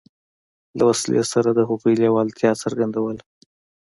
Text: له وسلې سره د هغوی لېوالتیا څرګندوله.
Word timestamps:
له 0.77 0.83
وسلې 0.89 1.21
سره 1.33 1.49
د 1.53 1.59
هغوی 1.69 1.93
لېوالتیا 2.01 2.51
څرګندوله. 2.63 3.23